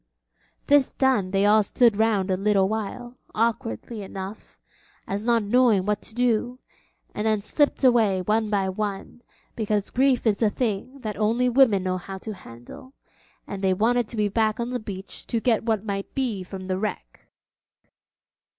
This 0.65 0.93
done 0.93 1.29
they 1.29 1.45
all 1.45 1.61
stood 1.61 1.95
round 1.95 2.31
a 2.31 2.35
little 2.35 2.67
while, 2.67 3.19
awkwardly 3.35 4.01
enough, 4.01 4.57
as 5.07 5.25
not 5.25 5.43
knowing 5.43 5.85
what 5.85 6.01
to 6.01 6.15
do; 6.15 6.57
and 7.13 7.27
then 7.27 7.39
slipped 7.39 7.83
away 7.83 8.19
one 8.23 8.49
by 8.49 8.67
one, 8.67 9.21
because 9.55 9.91
grief 9.91 10.25
is 10.25 10.41
a 10.41 10.49
thing 10.49 11.01
that 11.01 11.17
only 11.17 11.49
women 11.49 11.83
know 11.83 11.97
how 11.99 12.17
to 12.17 12.33
handle, 12.33 12.93
and 13.45 13.63
they 13.63 13.75
wanted 13.75 14.07
to 14.07 14.17
be 14.17 14.27
back 14.27 14.59
on 14.59 14.71
the 14.71 14.79
beach 14.79 15.27
to 15.27 15.39
get 15.39 15.65
what 15.65 15.85
might 15.85 16.15
be 16.15 16.41
from 16.41 16.65
the 16.65 16.79
wreck. 16.79 17.27